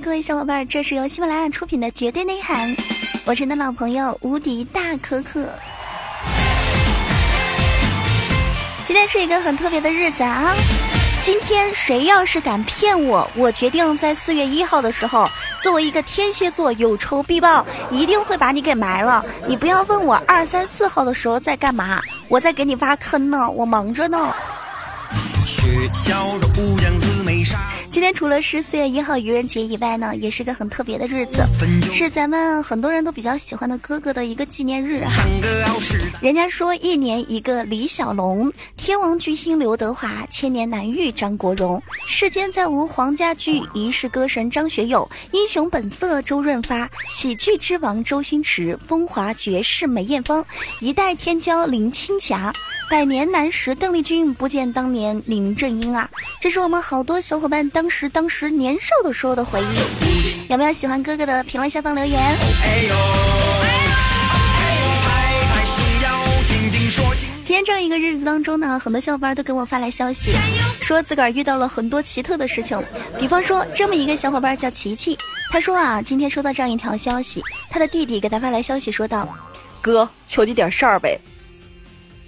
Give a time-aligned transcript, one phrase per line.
[0.00, 2.74] 各位小伙伴，这是由喜马拉雅出品的《绝对内涵》，
[3.26, 5.48] 我是你的老朋友无敌大可可。
[8.84, 10.52] 今天是一个很特别的日子啊！
[11.22, 15.30] 今天谁要是敢骗我，我决定在四月一号的时候，
[15.62, 19.24] 作为一个天蝎座有仇必报，一定会把你给埋了。
[19.46, 24.34] 你不要问我二三四号的时候在干嘛，我在给你挖坑呢，我忙着呢。
[25.46, 26.26] 学校
[27.94, 31.44] 今天除了是四月一号愚人节以外呢，也是个很特别的日子，
[31.92, 35.12] 是咱们很多人都比较喜欢的哥哥的一个纪念日啊。
[36.20, 50.44] 人家说一年一个李小龙，天王巨星刘德华，千年难遇张国荣，世间再无黄家驹，一世歌神张学友，英雄本色周润发，喜剧之王周星驰，风华绝世梅艳芳，
[50.80, 52.52] 一代天骄林青霞。
[52.94, 56.08] 百年难识邓丽君，不见当年林正英啊！
[56.40, 60.46] 这是我们好多小伙伴当时当时年少的时候的回忆。
[60.48, 61.42] 有没有喜欢哥哥的？
[61.42, 62.20] 评论下方留言。
[67.42, 70.30] 今天这样一个日子当中呢，很多小伙伴都给我发来消息，
[70.80, 72.80] 说自个儿遇到了很多奇特的事情。
[73.18, 75.18] 比方说，这么一个小伙伴叫琪琪，
[75.50, 79.28] 他说啊，今天收到这样一条消息，他的弟弟给他发来消息说道
[79.82, 81.18] ：“哥，求你点事儿呗。”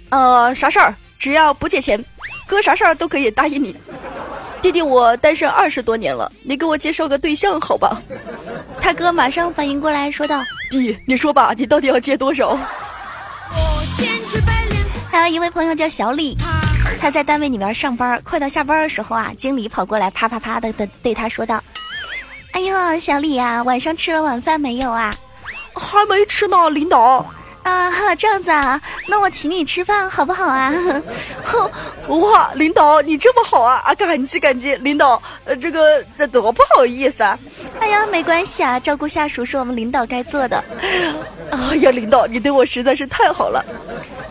[0.09, 0.95] 呃，啥事儿？
[1.19, 2.03] 只要不借钱，
[2.47, 3.75] 哥啥事儿都可以答应你。
[4.61, 8.01] 弟弟，我单身二十多年了，你给我介绍个对象好吧？
[8.79, 12.57] 他哥马上反应过来说道：“弟，你说吧，你到底要借多少？”
[15.11, 16.37] 还有一位朋友叫小李，
[16.99, 21.63] 他在单位里面上班，快到下班的时候啊，经理跑过来啪啪啪的的对他说道
[22.53, 25.13] ：“哎呦，小李呀，晚上吃了晚饭没有啊？
[25.75, 27.25] 还没吃呢，领导。”
[27.69, 28.79] 啊，这样子啊，
[29.09, 30.73] 那我请你吃饭好不好啊？
[31.43, 31.69] 哼，
[32.19, 36.01] 哇，领导你这么好啊啊，感激感激，领导，呃，这个
[36.31, 37.37] 多不好意思啊。
[37.79, 40.63] 哎呀，没关系啊，照顾下属是我们领导该做的。
[41.51, 43.63] 哎呀，领导你对我实在是太好了。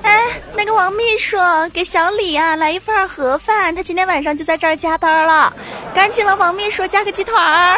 [0.02, 0.22] 哎，
[0.56, 1.36] 那个王秘书
[1.72, 5.52] 给小李啊来一份盒饭，他今天晚上就在这儿加班了，
[5.94, 7.76] 赶紧了，王秘书加个鸡腿儿。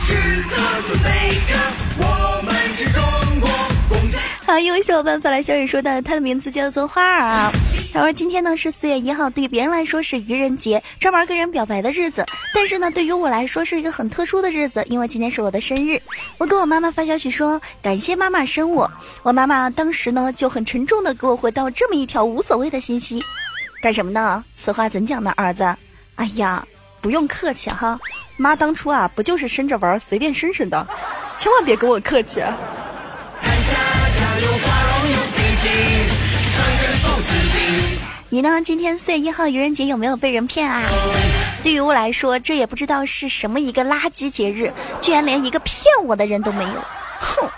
[0.00, 0.14] 时
[0.50, 0.56] 刻
[0.86, 1.08] 准备
[1.48, 1.56] 着，
[1.98, 3.13] 我们是中国。
[4.46, 7.50] 好，一位小伙伴发来消息说的，他的名字叫做花儿啊。
[7.94, 12.26] 他说今天呢是四月一号，对别人来说是愚人节，专门跟人表白的日子。
[12.52, 15.98] 但是呢，对于我来说是一个很特殊的日子，因为今天是我的生日。
[16.38, 18.90] 我给我妈妈发消息说感谢妈妈生我。
[19.22, 23.24] 我妈妈当时呢就很沉重的给我回到这么一条无所谓的信息，
[23.80, 24.44] 干什么呢？
[24.52, 25.64] 此话怎讲呢，儿子？
[26.16, 26.62] 哎呀，
[27.00, 27.98] 不用客气哈，
[28.36, 30.86] 妈当初啊不就是生着玩，随便生生的，
[31.38, 32.42] 千万别跟我客气。
[38.30, 38.60] 你呢？
[38.64, 40.82] 今天四月一号愚人节有没有被人骗啊？
[41.62, 46.84] 对于我来说，这也不知道是什么一个垃圾节日，居然连一个骗我的人都没有。
[47.20, 47.48] 哼！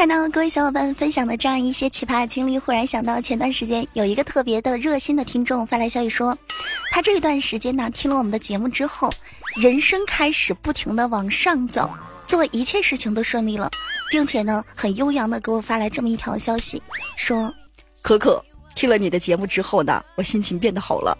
[0.00, 6.34] 看到各位小伙伴分享的这样一些奇葩的经历，忽然想到前段时间有一个特别的热心的听众发来消息说，
[6.90, 9.10] 他这一段时间呢听了我们的节目之后，
[9.60, 11.86] 人生开始不停的往上走，
[12.26, 13.70] 做一切事情都顺利了，
[14.10, 16.82] 并且呢很悠扬的给我发来这么一条消息，
[17.18, 17.52] 说，
[18.00, 18.42] 可可
[18.74, 21.14] 听了你的节目之后呢，我心情变得好了，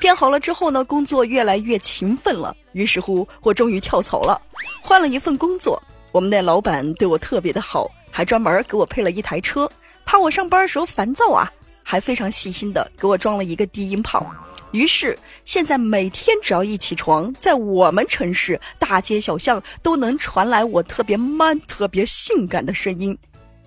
[0.00, 4.40] 变好了之后呢，工作越来越勤奋了，于是乎我终于跳槽了，
[4.80, 7.90] 换了一份工作，我们的老板对我特别的好。
[8.10, 9.70] 还专门给我配了一台车，
[10.04, 11.50] 怕我上班的时候烦躁啊，
[11.82, 14.26] 还非常细心的给我装了一个低音炮。
[14.72, 23.16] 于是现在每天只要一起床，在我们城市大街小巷都能传来我特别 man、特别性感的声音。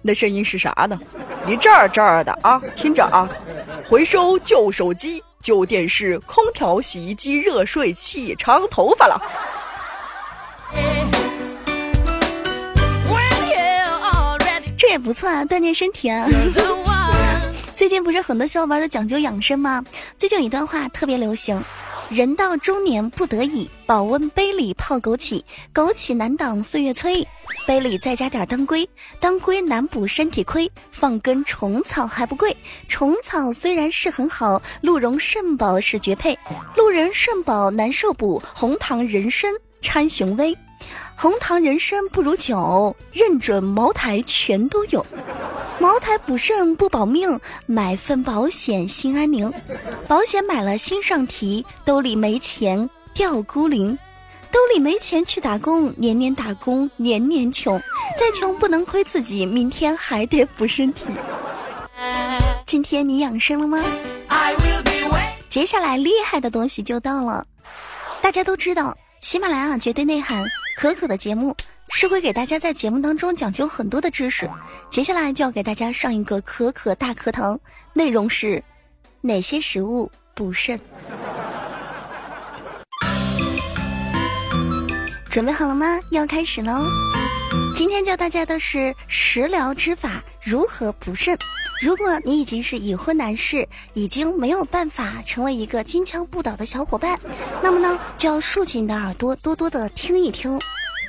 [0.02, 1.00] 那声音是啥呢？
[1.48, 3.30] 一阵儿这儿的啊，听着啊，
[3.90, 9.22] 回收旧手机、旧电视、空调、洗衣机、热水器、长头发了。
[14.94, 16.28] 也不错啊，锻炼身体啊。
[17.76, 19.84] 最近不是很多小伙伴都讲究养生吗？
[20.20, 21.60] 最近有一段话特别流行：
[22.10, 25.44] 人到中年不得已，保温杯里泡枸杞，
[25.74, 27.28] 枸杞难挡岁月催，
[27.68, 28.88] 杯里再加点当归，
[29.20, 32.56] 当归难补身体亏，放根虫草还不贵。
[32.88, 36.38] 虫草虽然是很好，鹿茸肾宝是绝配，
[36.78, 39.52] 鹿茸肾宝难受补，红糖人参
[39.82, 40.56] 掺雄威。
[41.16, 45.06] 红糖人参不如酒，认准茅台全都有。
[45.80, 49.52] 茅台补肾不保命，买份保险心安宁。
[50.08, 53.98] 保险买了心上提，兜里没钱掉孤零。
[54.52, 57.82] 兜里没钱去打工，年年打工年年穷。
[58.20, 61.06] 再穷不能亏自己，明天还得补身体。
[62.66, 63.84] 今天你养生了吗？
[65.50, 67.46] 接下来厉害的东西就到了。
[68.22, 70.44] 大家都知道，喜马拉雅绝对内涵
[70.76, 71.56] 可可的节目
[71.90, 74.50] 是会给大家在节目当中讲究很多的知识。
[74.90, 77.60] 接下来就要给大家上一个可可大课堂，
[77.94, 78.64] 内容是
[79.22, 80.80] 哪些食物补肾。
[85.30, 86.00] 准备好了吗？
[86.12, 86.86] 要开始喽！
[87.76, 91.38] 今天教大家的是食疗之法，如何补肾。
[91.82, 97.20] 如果你已经是已婚男士，已经没有办法成为一个金枪不倒的小伙伴，
[97.62, 100.60] 那么呢，就要竖起你的耳朵，多多的听一听。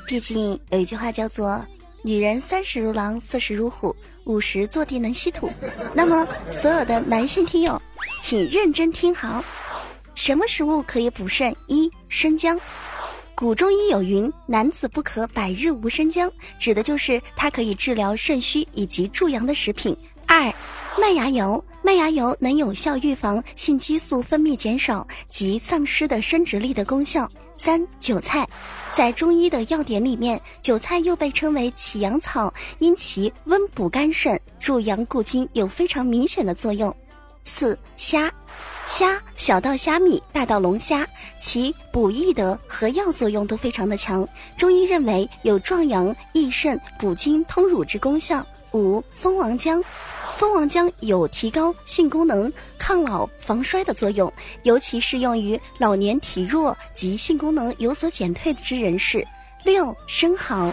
[0.06, 1.64] 毕竟有一句话叫做
[2.02, 3.94] “女人三十如狼，四十如虎，
[4.24, 5.48] 五十坐地能吸土”。
[5.94, 7.80] 那么，所有的男性听友，
[8.20, 9.44] 请认真听好，
[10.14, 11.54] 什么食物可以补肾？
[11.68, 12.58] 一、生姜。
[13.36, 19.96] 古中医有云：“男子不可百日无生姜”，指的就是它可以治疗肾虚以及助阳的食品。
[20.36, 20.52] 二，
[21.00, 27.30] 麦芽油，麦芽油能有效预防性激素分泌减少及丧失的生殖力的功效。
[27.54, 28.44] 三，韭菜，
[28.92, 36.92] 在中医的药典里面，韭菜又被称为起阳草，因其温补肝肾、助阳固精有非常明显的作用。
[37.44, 38.28] 四，虾。
[38.86, 41.06] 虾小到虾米，大到龙虾，
[41.40, 44.28] 其补益的和药作用都非常的强。
[44.56, 48.44] 中医认为有壮阳益肾、补精通乳之功效。
[48.72, 49.80] 五蜂王浆，
[50.44, 54.30] 蜂王浆有提高性功能、抗老防衰的作用，
[54.64, 59.26] 尤其适用于老年体弱及性功能有所减退之人士。
[59.64, 60.70] 六生蚝。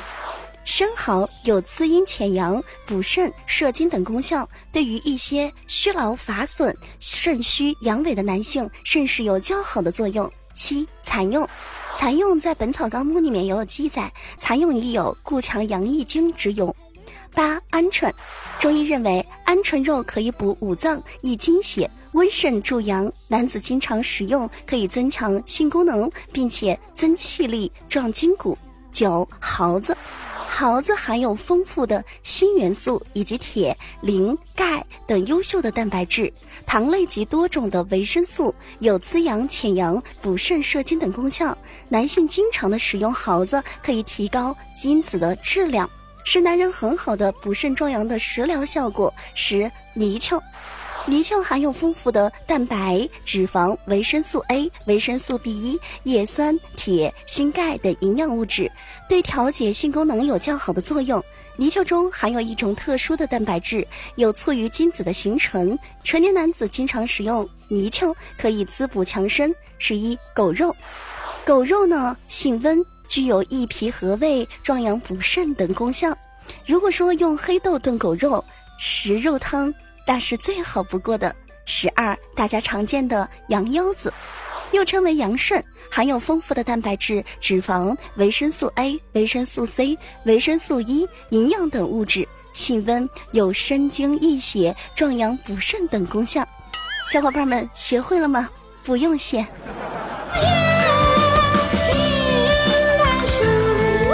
[0.66, 10.30] 生蚝有滋阴潜阳、补肾摄精等功效，对于一些虚劳乏损、肾虚阳痿的男性，甚是有较好的作用。
[10.54, 11.48] 七蚕蛹，
[11.96, 16.76] 蚕蛹在《本草纲目》里面也有记载，蚕蛹亦有固强阳益精之用。
[17.34, 18.12] 八鹌鹑，
[18.60, 28.58] 中医认为鹌鹑肉可以补五脏、益精血、温肾助阳，男子经常食用可以增强性功能，并且增气力、壮筋骨。
[28.92, 29.96] 九耗子。
[30.54, 36.32] 桃子含有丰富的锌元素以及铁、磷、钙等优秀的蛋白质，
[36.68, 41.58] 糖类及多种的维生素，有滋养、潜阳、补肾摄精等功效。
[41.88, 45.90] 男性经常的使用耗子，可以提高精子的质量，
[46.24, 49.14] 是男人很好的补肾壮阳的食疗效果。
[49.34, 50.42] 十泥鳅。
[51.08, 58.72] 泥鳅含有丰富的蛋白、脂肪、维生素 A、维生素 B 一、叶酸、铁、锌、钙等营养物质，
[59.10, 61.24] 对调节性功能有较好的作用。
[61.58, 63.86] 泥鳅中含有一种特殊的蛋白质，
[64.16, 65.78] 有促于精子的形成。
[66.04, 69.54] 成年男子经常食用泥鳅，可以滋补强身。
[69.80, 70.76] 十一狗肉，
[71.44, 76.18] 狗肉呢性温，具有益脾和胃、壮阳补肾等功效。
[76.66, 78.42] 如果说用黑豆炖狗肉，
[78.80, 79.72] 食肉汤。
[80.08, 81.36] 那是最好不过的。
[81.66, 84.14] 十二，大家常见的羊腰子，
[84.72, 96.48] 又称为羊肾，含有丰富的蛋白质、脂肪、维生素 A、维生素 C、维生素 E、营养等物质，性温，有生精益血、壮阳补肾等功效。
[97.12, 98.50] 小伙伴们学会了吗？
[98.86, 99.46] 不用谢。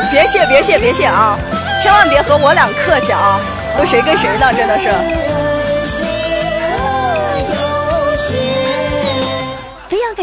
[0.10, 1.38] 别谢，别谢，别谢啊！
[1.82, 3.40] 千万别和我俩客气啊！
[3.78, 4.54] 都谁跟谁呢？
[4.54, 4.90] 真的是。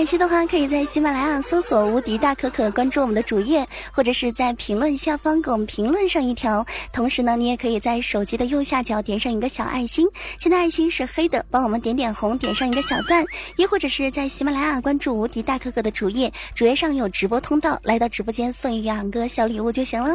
[0.04, 6.62] 感兴趣的话，可以在喜马拉雅搜索“无敌大可可”，关注我们的主页，或者是在评论下方给我们评论上一条。
[6.92, 10.06] 同时呢，你也可以在手机的右下角点上一个小爱心，
[10.38, 13.25] 现在爱心是黑的，帮我们点点红，点上一个小赞。
[13.56, 20.14] 亦或者是在喜马拉雅关注“无敌大可可”的主页，主页上有直播通道，来到直播间送一两个小礼物就行了。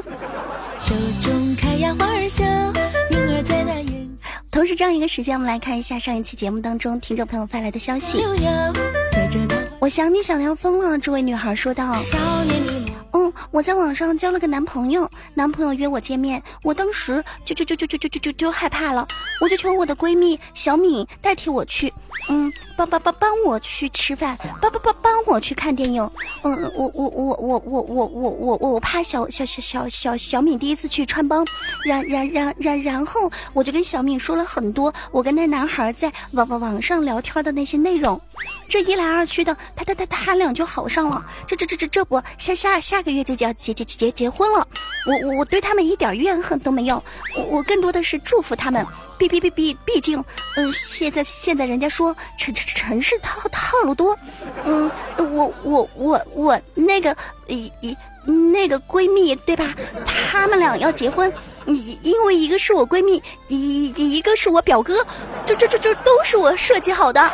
[0.80, 2.46] 手中开呀花儿笑，
[3.10, 3.80] 云儿在那
[4.52, 8.20] 同时，这样一个时间，我们来看一下上一期节目当中听众朋友发来的消息。
[9.80, 11.96] 我想你想要疯了，这位女孩说道。
[13.12, 19.08] 嗯，我在网上交了个男朋友，男朋友约我见面，我当时就就就就就就就就就害怕了，
[19.42, 21.92] 我就求我的闺蜜小敏代替我去，
[22.30, 26.08] 嗯，帮帮帮帮我去吃饭，帮帮帮帮我去看电影。
[26.44, 31.44] 嗯，我我我我我我我我我怕小小小小小小敏第一次去穿帮，
[31.84, 38.22] 然然然然然后我就跟小敏说了很多我跟那男孩在网网网上聊天的那些内容，
[38.70, 39.56] 这一来二去的。
[39.76, 44.66] 他他他他俩就好上了，这这这这这不下下下个月就要结结结结婚了，
[45.06, 47.04] 我我我对他们一点怨恨都没有，
[47.38, 48.86] 我我更多的是祝福他们，
[49.18, 50.24] 毕毕毕毕毕竟，
[50.56, 54.18] 嗯，现在现在人家说城城城市套套路多，
[54.64, 57.16] 嗯，我我我我那个
[57.48, 59.74] 一一那个闺蜜对吧？
[60.06, 61.32] 他们俩要结婚，
[61.66, 65.06] 你因为一个是我闺蜜，一一个是我表哥，
[65.46, 67.32] 这这这这都是我设计好的。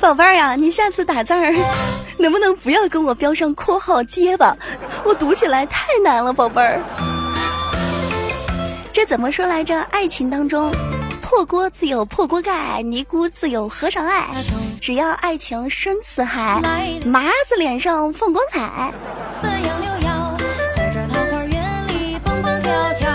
[0.00, 1.52] 宝贝儿呀，你下次打字儿
[2.18, 4.56] 能不能不要跟我标上括号结巴？
[5.04, 6.80] 我读起来太难了，宝贝儿。
[8.92, 9.80] 这怎么说来着？
[9.90, 10.72] 爱情当中。
[11.22, 14.26] 破锅自有破锅盖，尼姑自有和尚爱。
[14.80, 16.60] 只要爱情深似海，
[17.04, 18.92] 麻子脸上放光彩。
[20.74, 23.09] 在这桃花源里蹦蹦跳跳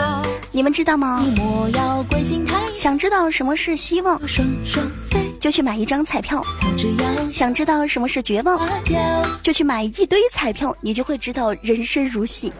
[0.56, 1.22] 你们知道吗？
[2.74, 4.18] 想知道什么是希望，
[5.38, 6.42] 就去买一张彩票；
[7.30, 8.58] 想知道什么是绝望，
[9.44, 12.54] 就去买一堆彩票，你就会知道人生如戏。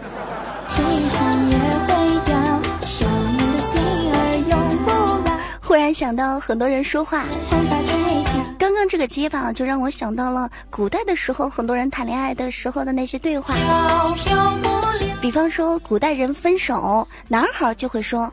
[5.62, 7.24] 忽然想到很多人说话，
[8.60, 13.56] 刚刚这个街坊就让我想到了古代的时候，很多人谈恋爱的时候的那些对话。
[15.26, 18.32] 比方说，古代人分手，男孩就会说：“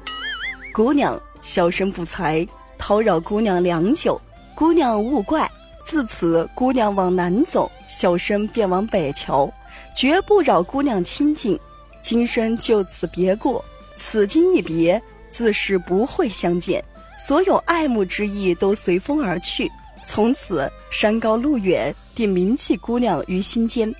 [0.75, 2.47] 姑娘，小生不才，
[2.79, 4.21] 叨扰姑娘良久，
[4.55, 5.51] 姑娘勿怪。
[5.87, 9.51] 自此，姑娘往南走，小生便往北瞧，
[9.97, 11.59] 绝不扰姑娘清静。
[12.03, 13.65] 今生就此别过，
[13.97, 16.85] 此今一别，自是不会相见。”
[17.19, 19.67] 所有爱慕之意都随风而去，
[20.05, 23.91] 从此山高路远，定铭记姑娘于心间。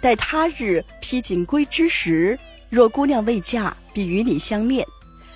[0.00, 4.84] 待他日披锦归之时，若姑娘未嫁，必与你相恋；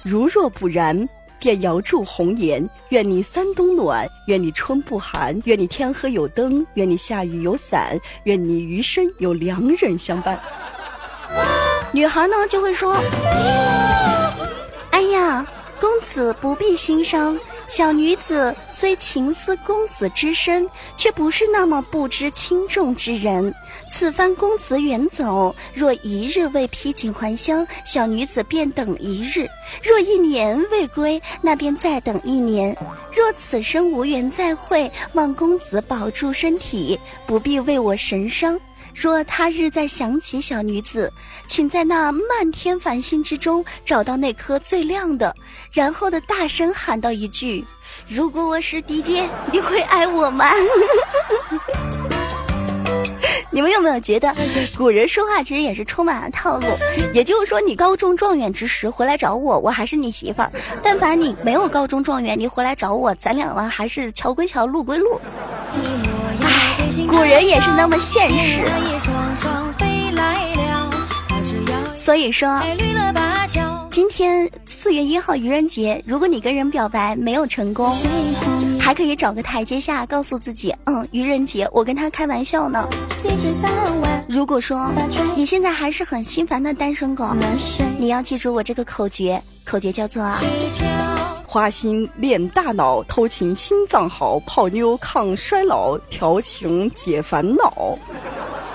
[0.03, 1.09] 如若不然，
[1.39, 2.69] 便遥祝红颜。
[2.89, 10.41] 愿你三冬暖，愿你春不寒，愿你天黑有灯，愿你下雨有伞，愿你余生有良人相伴。
[11.93, 12.97] 女孩呢，就会说
[14.91, 15.47] ：“哎呀。”
[15.79, 23.53] 公子不必心伤，小女子虽情思公子之身，却不是那么不知轻重之人。
[23.91, 29.47] 此番公子远走，若一日未披锦还乡，小女子便等一日；
[29.83, 32.77] 若一年未归，那便再等一年。
[33.15, 38.59] 若此生无缘再会，望公子保住身体，不必为我神伤。
[38.97, 41.13] 若他日再想起小女子，
[41.47, 45.37] 请在那漫天繁星之中找到那颗最亮的，
[45.71, 47.63] 然后的大声喊道一句
[48.09, 50.47] ：“如果我是迪姐，你会爱我吗？”
[53.53, 54.35] 你们有没有觉得
[54.77, 56.67] 古人说话其实也是充满了套路？
[57.13, 60.51] 也就是说，你高中状元之时回来找我，我还是你媳妇儿；
[60.83, 65.21] 但凡你没有高中状元，你回来找我，咱俩呢还是桥归桥，路归路。
[67.09, 68.63] 古人也是那么现实，
[71.97, 72.63] 所以说，
[73.91, 77.97] 今天四月一号愚人节，如果你跟人表白没有成功，
[78.79, 82.89] 还可以找个台阶下，告诉自己，嗯，愚人节我跟他开玩笑呢。
[84.29, 84.91] 如果说
[85.35, 87.35] 你现在还是很心烦的单身狗，
[87.99, 90.23] 你要记住我这个口诀，口诀叫做。
[91.47, 97.97] 花心练大脑，偷情心脏好，泡妞抗衰老，调情解烦恼，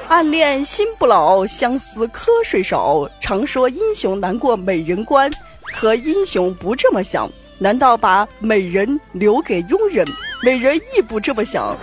[0.07, 3.07] 暗恋心不老，相思瞌睡少。
[3.19, 5.29] 常说英雄难过美人关，
[5.75, 7.29] 可英雄不这么想？
[7.59, 10.07] 难道把美人留给庸人？
[10.41, 11.75] 美人亦不这么想。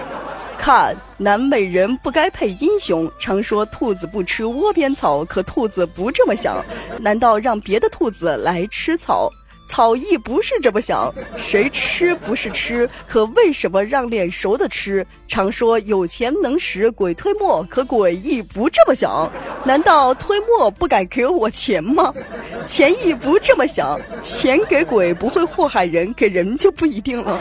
[0.59, 3.09] 看，男美人不该配英雄。
[3.19, 6.65] 常说兔子不吃窝边草，可兔子不这么想？
[6.99, 9.31] 难道让别的兔子来吃草？
[9.69, 12.89] 草亦不是这么想，谁吃不是吃？
[13.07, 15.07] 可为什么让脸熟的吃？
[15.29, 19.31] 常说有钱能使鬼推磨，可鬼亦不这么想。
[19.65, 22.13] 难道推磨不敢给我钱吗？
[22.67, 27.39] 钱亦不这么想，钱给鬼不会祸害人，给人就不一定了。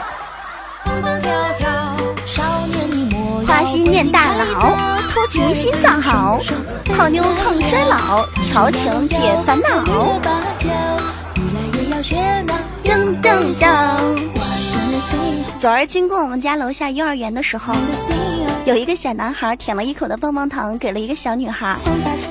[3.46, 4.76] 花心念大脑，
[5.10, 6.38] 偷情心脏好，
[6.94, 9.16] 泡妞抗衰老，调情解
[9.46, 10.47] 烦恼。
[11.98, 14.16] 噔噔噔！
[15.58, 17.74] 昨儿经过我们家楼下幼儿园的时候，
[18.66, 21.76] 有一个小男孩舔了一口的棒棒糖，给了一个小女孩。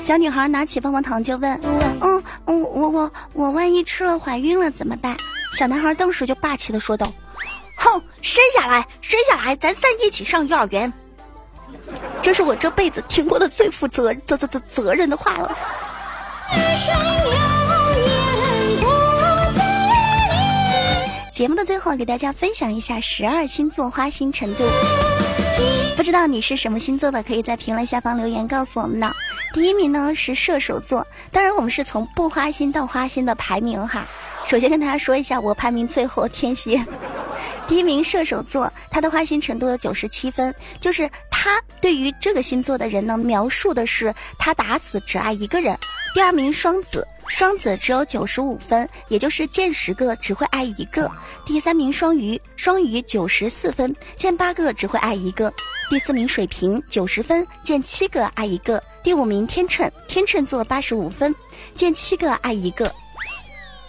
[0.00, 1.60] 小女孩拿起棒棒糖就问
[2.00, 5.14] ：“嗯嗯，我我我万一吃了怀孕了怎么办？”
[5.52, 7.06] 小男孩当时就霸气的说道
[7.76, 10.90] ：“哼，生下来，生下来，咱仨一起上幼儿园。”
[12.22, 15.54] 这是我这辈子听过的最负责责责责责任的话了。
[21.38, 24.64] 节目的最后，给大家分享一下十二星座花心程度。
[25.96, 29.14] 不知道你是什么星座的，可以在评论下方留言告诉我们呢。
[29.54, 34.04] 第一名呢是射手座，当然我们是从不花心到花心的排名哈。
[34.46, 36.84] 首先跟大家说一下，我排名最后天蝎。
[37.68, 45.78] 第一名射手座，他的花心程度有九十七分，就是他对于这个星座的人呢，描述的是他打死只爱一个人。
[46.14, 51.10] 第二名双子，双子只有九十五分，也就是见十个只会爱一个。
[51.44, 55.52] 第三名双鱼，双鱼九十四分，见八个只会爱一个。
[55.90, 58.82] 第四名水瓶，九十分，见七个爱一个。
[59.02, 61.34] 第五名天秤，天秤座八十五分，
[61.74, 62.90] 见七个爱一个。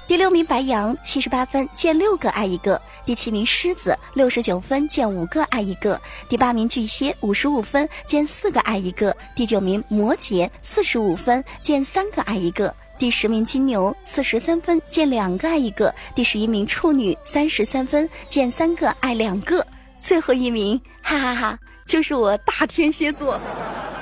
[0.10, 2.75] 第六名白羊七十八分，见六个爱一个；
[3.06, 5.96] 第七名狮子六十九分，见五个爱一个；
[6.28, 19.62] 第八名巨蟹五十五分，见四个爱一个；第九名摩羯四十五分，见三个爱一个；第十名金牛四十三分，见两个爱一个；第十一名处女三十三分，见三个爱两个；
[20.00, 23.39] 最后一名哈哈哈，就是我大天蝎座，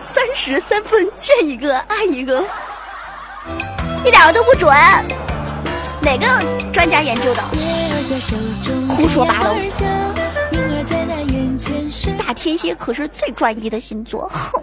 [0.02, 2.48] 三十三分见一个爱一个，
[4.06, 4.74] 一点都不准。
[6.02, 6.26] 哪个
[6.72, 7.44] 专家研究的？
[8.88, 9.56] 胡说八道！
[12.18, 14.62] 大天蝎可是最专一的星座，哼。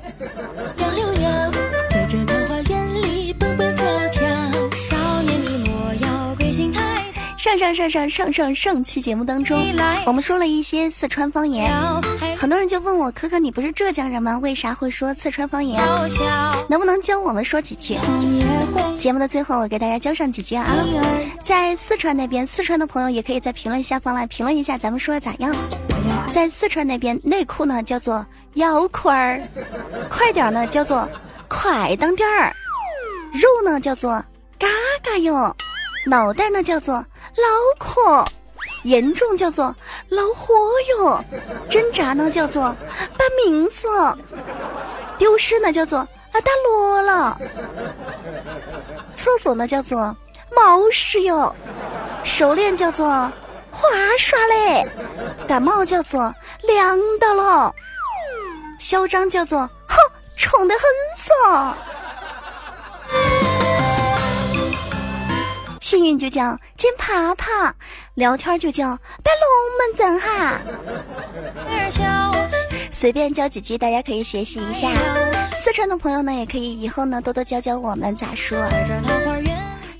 [7.36, 9.62] 上上上上上上上期节目当中，
[10.06, 11.70] 我们说了一些四川方言，
[12.36, 14.38] 很多人就问我，可可你不是浙江人吗？
[14.38, 15.80] 为啥会说四川方言？
[16.68, 17.98] 能不能教我们说几句？
[19.04, 20.64] 节目的最后，我给大家教上几句啊！
[21.42, 25.54] 在四川那边，四川的朋友也可以在评论下方来评论一下，咱们说的咋样？
[26.32, 29.46] 在四川那边，内裤呢叫做腰裤儿，
[30.08, 31.06] 快点呢叫做
[31.48, 32.50] 快当点儿，
[33.34, 34.12] 肉呢叫做
[34.58, 34.66] 嘎
[35.02, 35.54] 嘎哟，
[36.06, 36.94] 脑袋呢叫做。
[37.36, 37.44] 脑
[37.78, 38.24] 壳
[38.84, 39.66] 严重叫做
[40.08, 40.54] 恼火
[40.96, 41.22] 哟，
[41.68, 42.74] 挣扎呢叫做
[43.18, 43.86] 把名字，
[45.18, 47.38] 丢失呢叫做啊打落了，
[49.14, 50.16] 厕所呢叫做
[50.50, 51.54] 冒屎哟，
[52.24, 53.06] 手链叫做
[53.70, 53.88] 滑
[54.18, 54.84] 刷嘞，
[55.46, 57.72] 感冒叫做凉的了，
[58.80, 59.96] 嚣张叫做哼
[60.36, 60.82] 冲得很
[61.16, 61.76] 骚。
[65.80, 67.72] 幸运就叫金爬爬，
[68.14, 70.58] 聊天就叫摆龙门阵哈。
[72.90, 74.88] 随便教几句，大家可以学习一下。
[75.74, 78.56] 四川的朋友呢，也可以以后呢多多教教我们咋说。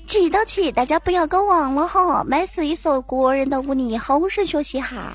[0.05, 2.23] 记得起，大家不要搞忘了哈。
[2.25, 5.11] 买是一首国人的舞，你好生学习哈。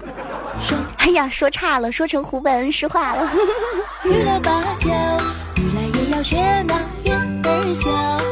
[0.98, 3.32] 哎呀，说差了，说成湖北实话了。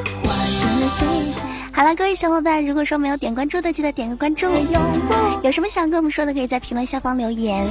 [1.79, 4.49] 好了，各位小伙伴，如果说没有点关注的，记得点个关注。
[5.45, 7.65] 有什么想跟我们说的，可以在评论下方留言。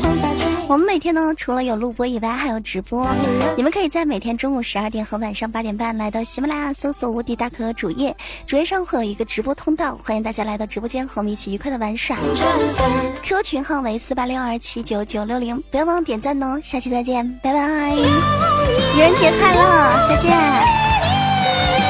[0.69, 3.05] 我们每天呢，除了有录播以外，还有直播。
[3.57, 8.15] 你们可以在每天中午十二点和晚上八点半来到喜马拉雅搜索“无敌大可”主页，
[8.45, 12.17] 主页上会有一个直播通道，欢迎大家来到直播间和我们一起愉快的玩耍。
[13.23, 16.57] Q 群号为四八六二七九九六零，不要忘了点赞哦。
[16.63, 17.93] 下期再见，拜拜！
[17.93, 21.86] 愚人节快乐，再见。